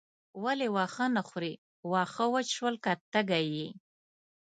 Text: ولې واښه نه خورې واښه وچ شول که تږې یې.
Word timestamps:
ولې 0.43 0.67
واښه 0.75 1.05
نه 1.15 1.21
خورې 1.27 1.53
واښه 1.91 2.25
وچ 2.33 2.47
شول 2.57 2.75
که 2.83 2.91
تږې 3.11 3.41
یې. 3.55 3.67